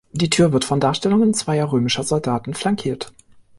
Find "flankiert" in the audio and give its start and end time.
2.55-3.13